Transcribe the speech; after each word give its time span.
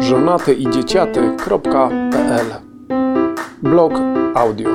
żonaty 0.00 0.54
i 0.54 0.70
dzieciaty.pl 0.70 2.46
Blog 3.62 3.92
audio. 4.34 4.70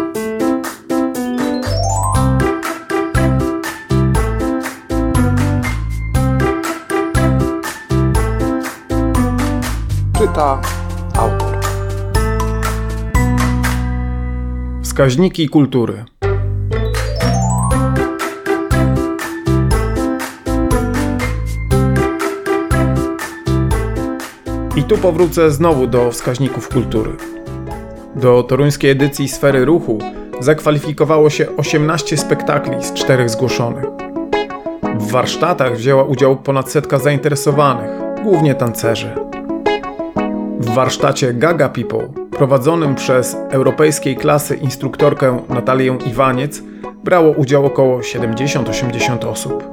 Czyta 10.17 10.61
autor. 11.17 11.57
Wskaźniki 14.83 15.49
kultury 15.49 16.05
I 24.79 24.83
tu 24.83 24.97
powrócę 24.97 25.51
znowu 25.51 25.87
do 25.87 26.11
wskaźników 26.11 26.69
kultury. 26.69 27.11
Do 28.15 28.43
toruńskiej 28.43 28.91
edycji 28.91 29.27
Sfery 29.27 29.65
Ruchu 29.65 29.99
zakwalifikowało 30.39 31.29
się 31.29 31.55
18 31.57 32.17
spektakli 32.17 32.83
z 32.83 32.93
czterech 32.93 33.29
zgłoszonych. 33.29 33.85
W 34.99 35.11
warsztatach 35.11 35.75
wzięła 35.75 36.03
udział 36.03 36.35
ponad 36.35 36.71
setka 36.71 36.99
zainteresowanych, 36.99 37.89
głównie 38.23 38.55
tancerzy. 38.55 39.09
W 40.59 40.69
warsztacie 40.69 41.33
Gaga 41.33 41.69
People, 41.69 42.07
prowadzonym 42.31 42.95
przez 42.95 43.37
europejskiej 43.49 44.15
klasy 44.15 44.55
instruktorkę 44.55 45.39
Natalię 45.49 45.97
Iwaniec, 46.05 46.63
brało 47.03 47.31
udział 47.31 47.65
około 47.65 47.99
70-80 47.99 49.27
osób. 49.27 49.63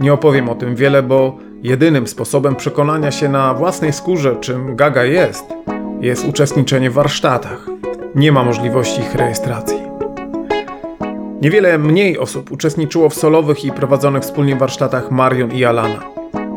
Nie 0.00 0.12
opowiem 0.12 0.48
o 0.48 0.54
tym 0.54 0.74
wiele, 0.74 1.02
bo 1.02 1.49
Jedynym 1.62 2.06
sposobem 2.06 2.56
przekonania 2.56 3.10
się 3.10 3.28
na 3.28 3.54
własnej 3.54 3.92
skórze, 3.92 4.36
czym 4.40 4.76
gaga 4.76 5.04
jest, 5.04 5.44
jest 6.00 6.28
uczestniczenie 6.28 6.90
w 6.90 6.94
warsztatach. 6.94 7.66
Nie 8.14 8.32
ma 8.32 8.44
możliwości 8.44 9.00
ich 9.00 9.14
rejestracji. 9.14 9.76
Niewiele 11.42 11.78
mniej 11.78 12.18
osób 12.18 12.52
uczestniczyło 12.52 13.08
w 13.08 13.14
solowych 13.14 13.64
i 13.64 13.72
prowadzonych 13.72 14.22
wspólnie 14.22 14.56
warsztatach 14.56 15.10
Marion 15.10 15.52
i 15.52 15.64
Alana. 15.64 16.02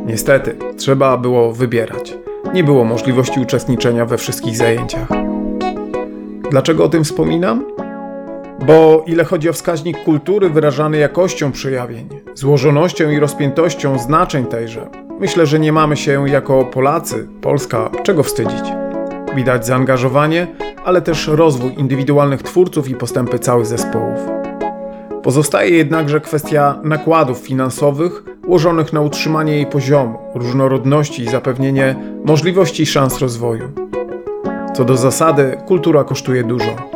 Niestety, 0.06 0.56
trzeba 0.78 1.18
było 1.18 1.54
wybierać. 1.54 2.18
Nie 2.54 2.64
było 2.64 2.84
możliwości 2.84 3.40
uczestniczenia 3.40 4.06
we 4.06 4.18
wszystkich 4.18 4.58
zajęciach. 4.58 5.08
Dlaczego 6.52 6.84
o 6.84 6.90
tym 6.90 7.04
wspominam? 7.04 7.66
Bo 8.66 9.04
ile 9.08 9.24
chodzi 9.24 9.50
o 9.50 9.54
wskaźnik 9.54 10.04
kultury 10.04 10.50
wyrażany 10.50 10.98
jakością 10.98 11.52
przejawień, 11.52 12.10
złożonością 12.36 13.10
i 13.10 13.20
rozpiętością 13.20 14.00
znaczeń 14.00 14.46
tejże, 14.46 14.90
myślę, 15.20 15.46
że 15.46 15.60
nie 15.60 15.72
mamy 15.72 15.98
się 15.98 16.30
jako 16.30 16.66
Polacy, 16.66 17.28
Polska, 17.42 17.90
czego 18.04 18.24
wstydzić. 18.24 18.64
Widać 19.36 19.66
zaangażowanie, 19.66 20.48
ale 20.86 21.02
też 21.02 21.28
rozwój 21.28 21.74
indywidualnych 21.78 22.44
twórców 22.44 22.90
i 22.90 22.96
postępy 22.96 23.40
całych 23.40 23.66
zespołów. 23.66 24.20
Pozostaje 25.24 25.70
jednakże 25.70 26.22
kwestia 26.22 26.80
nakładów 26.84 27.38
finansowych 27.38 28.24
ułożonych 28.48 28.94
na 28.94 29.02
utrzymanie 29.02 29.54
jej 29.54 29.66
poziomu, 29.66 30.18
różnorodności 30.36 31.24
i 31.24 31.30
zapewnienie 31.30 31.96
możliwości 32.26 32.84
i 32.84 32.86
szans 32.86 33.20
rozwoju. 33.20 33.70
Co 34.74 34.86
do 34.86 34.98
zasady, 34.98 35.58
kultura 35.66 36.04
kosztuje 36.04 36.44
dużo. 36.44 36.93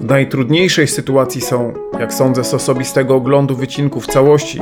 W 0.00 0.04
najtrudniejszej 0.04 0.88
sytuacji 0.88 1.40
są, 1.40 1.72
jak 2.00 2.14
sądzę 2.14 2.44
z 2.44 2.54
osobistego 2.54 3.14
oglądu 3.14 3.56
wycinków 3.56 4.06
całości, 4.06 4.60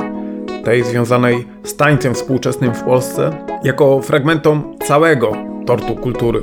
tej 0.63 0.83
związanej 0.83 1.47
z 1.63 1.75
tańcem 1.75 2.13
współczesnym 2.13 2.73
w 2.73 2.83
Polsce, 2.83 3.31
jako 3.63 4.01
fragmentom 4.01 4.77
całego 4.87 5.31
tortu 5.65 5.95
kultury. 5.95 6.41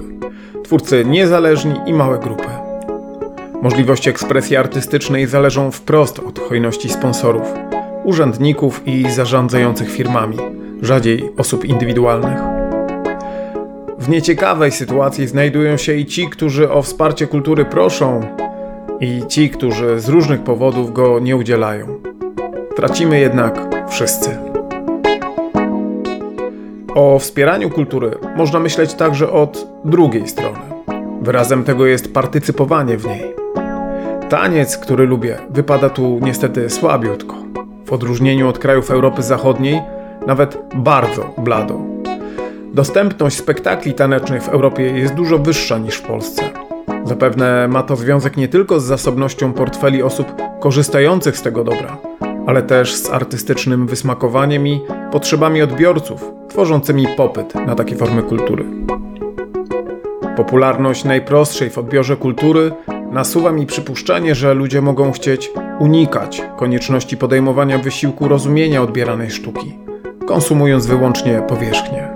Twórcy 0.65 1.05
niezależni 1.05 1.75
i 1.87 1.93
małe 1.93 2.19
grupy. 2.19 2.49
Możliwości 3.63 4.11
ekspresji 4.11 4.57
artystycznej 4.57 5.27
zależą 5.27 5.71
wprost 5.71 6.19
od 6.19 6.39
hojności 6.39 6.89
sponsorów, 6.89 7.55
urzędników 8.05 8.83
i 8.87 9.11
zarządzających 9.11 9.91
firmami, 9.91 10.37
rzadziej 10.83 11.31
osób 11.37 11.65
indywidualnych. 11.65 12.39
W 13.99 14.09
nieciekawej 14.09 14.71
sytuacji 14.73 15.27
znajdują 15.27 15.77
się 15.77 15.95
i 15.95 16.07
ci, 16.07 16.29
którzy 16.29 16.71
o 16.71 16.83
wsparcie 16.83 17.27
kultury 17.27 17.65
proszą, 17.65 18.21
i 19.01 19.23
ci, 19.29 19.51
którzy 19.51 20.01
z 20.01 20.09
różnych 20.09 20.43
powodów 20.43 20.93
go 20.93 21.19
nie 21.19 21.37
udzielają. 21.37 21.87
Tracimy 22.77 23.21
jednak 23.21 23.61
wszyscy. 23.89 24.39
O 26.95 27.19
wspieraniu 27.19 27.71
kultury 27.71 28.11
można 28.37 28.61
myśleć 28.61 28.95
także 28.95 29.31
od 29.31 29.67
drugiej 29.85 30.29
strony. 30.29 30.59
Wyrazem 31.21 31.65
tego 31.65 31.87
jest 31.87 32.15
partycypowanie 32.15 32.97
w 32.97 33.07
niej. 33.07 33.35
Taniec, 34.29 34.79
który 34.79 35.07
lubię, 35.07 35.39
wypada 35.51 35.91
tu 35.91 36.19
niestety 36.23 36.71
słabiutko. 36.71 37.35
W 37.87 37.93
odróżnieniu 37.93 38.49
od 38.49 38.59
krajów 38.59 38.91
Europy 38.91 39.23
Zachodniej, 39.23 39.83
nawet 40.27 40.59
bardzo 40.75 41.35
blado. 41.39 41.81
Dostępność 42.75 43.37
spektakli 43.37 43.95
tanecznych 43.95 44.43
w 44.43 44.49
Europie 44.49 44.83
jest 44.83 45.15
dużo 45.15 45.39
wyższa 45.39 45.79
niż 45.79 45.95
w 45.97 46.03
Polsce. 46.03 46.64
Zapewne 47.05 47.69
ma 47.69 47.83
to 47.83 47.97
związek 47.97 48.37
nie 48.37 48.49
tylko 48.49 48.81
z 48.81 48.85
zasobnością 48.85 49.53
portfeli 49.53 50.03
osób 50.03 50.27
korzystających 50.61 51.39
z 51.39 51.43
tego 51.43 51.65
dobra, 51.65 51.97
ale 52.47 52.63
też 52.63 52.95
z 52.95 53.11
artystycznym 53.11 53.87
wysmakowaniem 53.87 54.67
i 54.67 54.81
potrzebami 55.13 55.63
odbiorców, 55.63 56.31
tworzącymi 56.49 57.07
popyt 57.17 57.55
na 57.55 57.75
takie 57.75 57.97
formy 57.97 58.23
kultury. 58.23 58.65
Popularność 60.37 61.05
najprostszej 61.05 61.71
w 61.71 61.79
odbiorze 61.79 62.17
kultury 62.17 62.73
nasuwa 63.11 63.53
mi 63.53 63.67
przypuszczenie, 63.67 64.35
że 64.35 64.55
ludzie 64.55 64.83
mogą 64.83 65.13
chcieć 65.13 65.51
unikać 65.79 66.43
konieczności 66.57 67.17
podejmowania 67.17 67.79
wysiłku 67.79 68.29
rozumienia 68.29 68.83
odbieranej 68.83 69.31
sztuki, 69.31 69.79
konsumując 70.27 70.87
wyłącznie 70.87 71.43
powierzchnię. 71.49 72.09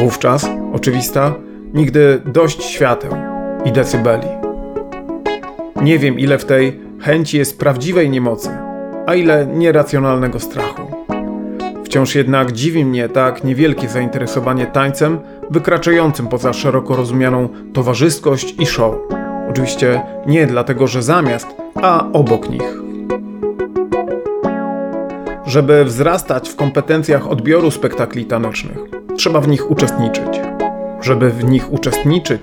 Wówczas, 0.00 0.46
oczywista, 0.72 1.34
nigdy 1.74 2.22
dość 2.24 2.64
świateł, 2.64 3.31
i 3.64 3.72
decybeli. 3.72 4.26
Nie 5.82 5.98
wiem, 5.98 6.18
ile 6.18 6.38
w 6.38 6.44
tej 6.44 6.80
chęci 7.00 7.38
jest 7.38 7.58
prawdziwej 7.58 8.10
niemocy, 8.10 8.50
a 9.06 9.14
ile 9.14 9.46
nieracjonalnego 9.46 10.40
strachu. 10.40 10.82
Wciąż 11.84 12.14
jednak 12.14 12.52
dziwi 12.52 12.84
mnie 12.84 13.08
tak 13.08 13.44
niewielkie 13.44 13.88
zainteresowanie 13.88 14.66
tańcem 14.66 15.18
wykraczającym 15.50 16.28
poza 16.28 16.52
szeroko 16.52 16.96
rozumianą 16.96 17.48
towarzyskość 17.72 18.54
i 18.58 18.66
show. 18.66 18.94
Oczywiście 19.50 20.02
nie 20.26 20.46
dlatego, 20.46 20.86
że 20.86 21.02
zamiast, 21.02 21.46
a 21.74 22.12
obok 22.12 22.50
nich. 22.50 22.82
Żeby 25.46 25.84
wzrastać 25.84 26.48
w 26.48 26.56
kompetencjach 26.56 27.30
odbioru 27.30 27.70
spektakli 27.70 28.24
tanecznych, 28.24 28.78
trzeba 29.16 29.40
w 29.40 29.48
nich 29.48 29.70
uczestniczyć. 29.70 30.40
Żeby 31.00 31.30
w 31.30 31.44
nich 31.44 31.72
uczestniczyć, 31.72 32.42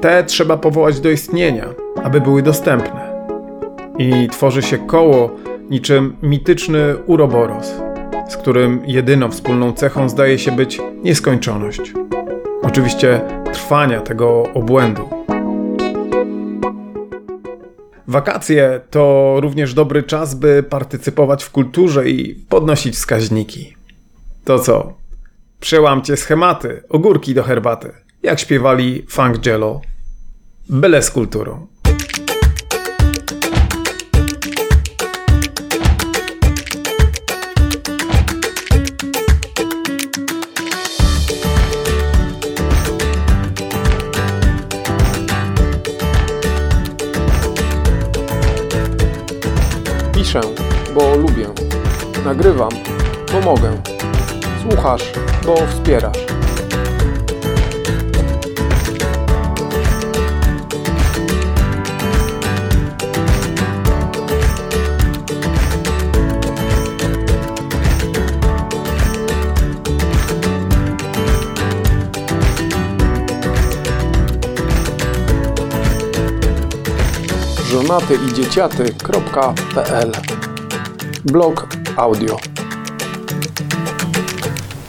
te 0.00 0.24
trzeba 0.24 0.56
powołać 0.56 1.00
do 1.00 1.10
istnienia, 1.10 1.68
aby 2.02 2.20
były 2.20 2.42
dostępne. 2.42 3.28
I 3.98 4.28
tworzy 4.28 4.62
się 4.62 4.78
koło 4.78 5.30
niczym 5.70 6.16
mityczny 6.22 6.96
uroboros, 7.06 7.72
z 8.28 8.36
którym 8.36 8.82
jedyną 8.86 9.30
wspólną 9.30 9.72
cechą 9.72 10.08
zdaje 10.08 10.38
się 10.38 10.52
być 10.52 10.80
nieskończoność. 11.02 11.80
Oczywiście 12.62 13.20
trwania 13.52 14.00
tego 14.00 14.42
obłędu. 14.54 15.08
Wakacje 18.08 18.80
to 18.90 19.34
również 19.40 19.74
dobry 19.74 20.02
czas, 20.02 20.34
by 20.34 20.62
partycypować 20.62 21.44
w 21.44 21.50
kulturze 21.50 22.08
i 22.08 22.34
podnosić 22.34 22.94
wskaźniki. 22.94 23.76
To 24.44 24.58
co? 24.58 24.92
Przełamcie 25.60 26.16
schematy, 26.16 26.82
ogórki 26.88 27.34
do 27.34 27.42
herbaty 27.42 27.92
jak 28.22 28.40
śpiewali 28.40 29.06
Funk 29.08 29.46
Jello. 29.46 29.80
Byle 30.70 31.02
z 31.02 31.10
kulturą. 31.10 31.66
Piszę, 50.14 50.40
bo 50.94 51.16
lubię. 51.16 51.48
Nagrywam, 52.24 52.68
bo 53.32 53.40
mogę. 53.40 53.82
Słuchasz, 54.62 55.12
bo 55.46 55.56
wspierasz. 55.66 56.18
Żonaty 77.70 78.18
i 78.28 78.34
dzieciaty.pl 78.34 80.12
Blog 81.24 81.66
audio 81.96 82.36